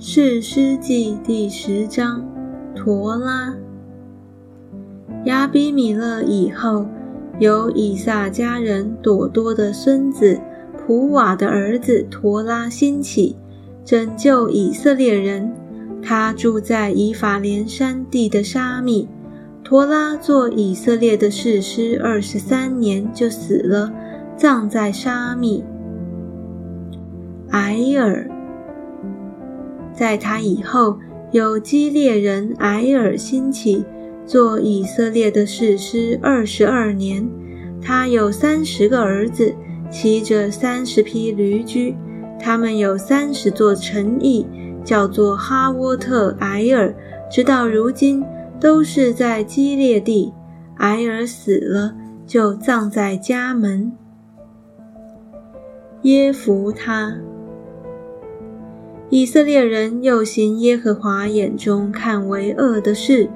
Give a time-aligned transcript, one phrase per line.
[0.00, 2.24] 士师记第十章，
[2.72, 3.52] 陀拉。
[5.24, 6.86] 亚比米勒以后，
[7.40, 10.38] 有以撒家人朵多的孙子
[10.76, 13.34] 普瓦的儿子陀拉兴起，
[13.84, 15.52] 拯救以色列人。
[16.00, 19.08] 他住在以法莲山地的沙密。
[19.64, 23.92] 陀拉做以色列的士师二十三年，就死了，
[24.36, 25.64] 葬在沙密。
[27.50, 28.30] 埃尔。
[29.98, 30.96] 在他以后，
[31.32, 33.84] 有基列人埃尔兴起，
[34.24, 37.28] 做以色列的士师二十二年。
[37.82, 39.52] 他有三十个儿子，
[39.90, 41.96] 骑着三十匹驴驹。
[42.38, 44.46] 他们有三十座城邑，
[44.84, 46.94] 叫做哈沃特埃尔，
[47.28, 48.24] 直到如今
[48.60, 50.32] 都是在基列地。
[50.76, 51.92] 埃尔死了，
[52.24, 53.90] 就葬在家门。
[56.02, 57.18] 耶夫他。
[59.10, 63.28] 以色列人又行耶和华眼中看为恶的事，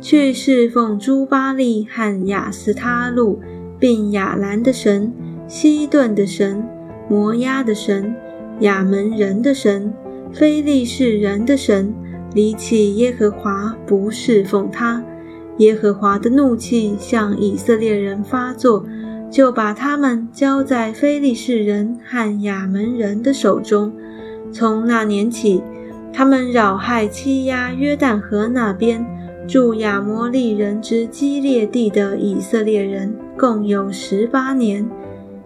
[0.00, 3.38] 去侍奉朱巴利和亚斯他路，
[3.78, 5.12] 并亚兰的神、
[5.46, 6.64] 西顿的神、
[7.10, 8.14] 摩押的神、
[8.60, 9.92] 亚门人的神、
[10.32, 11.92] 非利士人的神，
[12.32, 15.04] 离弃耶和华，不侍奉他。
[15.58, 18.86] 耶和华的怒气向以色列人发作，
[19.30, 23.92] 就把他们交在非利士人和亚门人的手中。
[24.52, 25.62] 从那年起，
[26.12, 29.04] 他们扰害欺压约旦河那边
[29.46, 34.88] 住亚摩利人之基列地的以色列人，共有十八年。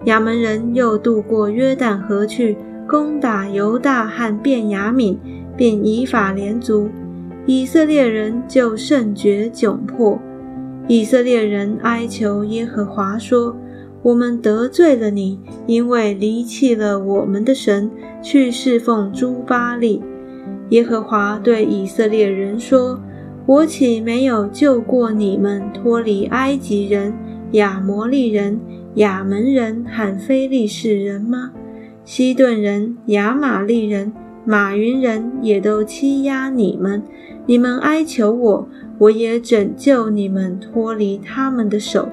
[0.05, 2.57] 亚门人又渡过约旦河去
[2.89, 5.17] 攻打犹大和便雅悯，
[5.57, 6.89] 并以法连族，
[7.47, 10.19] 以色列人就甚觉窘迫。
[10.89, 13.57] 以色列人哀求耶和华说。
[14.03, 17.89] 我们得罪了你，因为离弃了我们的神，
[18.21, 20.03] 去侍奉朱巴利。
[20.71, 23.01] 耶和华对以色列人说
[23.47, 27.15] ：“我岂没有救过你们脱离埃及人、
[27.53, 28.59] 亚摩利人、
[28.97, 31.53] 亚门人和非利士人吗？
[32.05, 34.13] 西顿人、亚玛利人、
[34.45, 37.01] 马云人也都欺压你们，
[37.47, 38.69] 你们哀求我，
[38.99, 42.09] 我也拯救你们脱离他们的手。”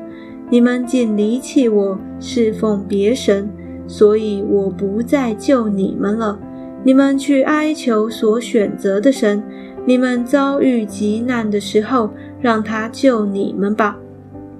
[0.49, 3.49] 你们竟离弃我，侍奉别神，
[3.87, 6.39] 所以我不再救你们了。
[6.83, 9.43] 你们去哀求所选择的神，
[9.85, 12.09] 你们遭遇极难的时候，
[12.41, 13.97] 让他救你们吧。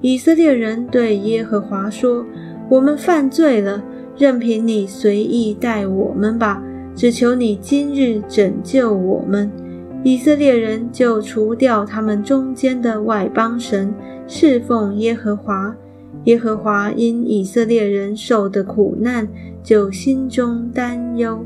[0.00, 2.24] 以色列人对耶和华说
[2.70, 3.82] ：“我们犯罪了，
[4.16, 6.62] 任凭你随意待我们吧，
[6.94, 9.50] 只求你今日拯救我们。”
[10.02, 13.92] 以色列人就除掉他们中间的外邦神。
[14.26, 15.74] 侍奉耶和华，
[16.24, 19.28] 耶和华因以色列人受的苦难，
[19.62, 21.44] 就心中担忧。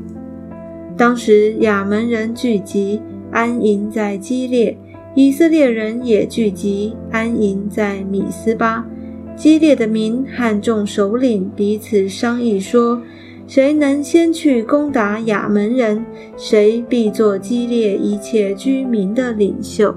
[0.95, 3.01] 当时亚门人聚集，
[3.31, 4.77] 安营在基列；
[5.15, 8.85] 以色列人也聚集，安营在米斯巴。
[9.35, 13.01] 基列的民和众首领彼此商议说
[13.47, 19.95] ：“谁能先去攻打雅门人，谁必做激烈一切居民的领袖。”